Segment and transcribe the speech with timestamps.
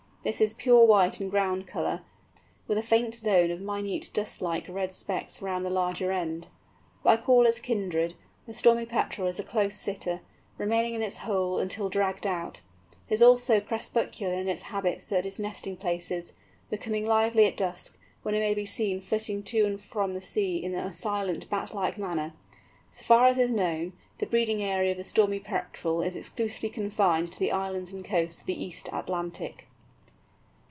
[0.23, 2.01] This is pure white in ground colour,
[2.67, 6.47] with a faint zone of minute dust like red specks round the larger end.
[7.03, 8.13] Like all its kindred,
[8.45, 10.21] the Stormy Petrel is a close sitter,
[10.59, 12.61] remaining in its hole until dragged out.
[13.09, 16.33] It is also crepuscular in its habits at its nesting places,
[16.69, 20.63] becoming lively at dusk, when it may be seen flitting to and from the sea
[20.63, 22.35] in a silent bat like manner.
[22.91, 27.33] So far as is known, the breeding area of the Stormy Petrel is exclusively confined
[27.33, 29.67] to the islands and coasts of the East Atlantic.